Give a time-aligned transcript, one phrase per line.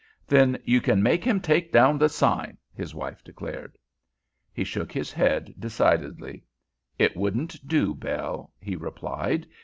[0.25, 3.77] "Then you can make him take down the sign!" his wife declared.
[4.51, 6.43] He shook his head decidedly.
[6.97, 9.45] "It wouldn't do, Belle," he replied.